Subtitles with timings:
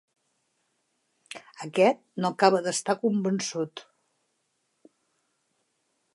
[1.67, 3.85] Aquest no acaba d'estar convençut.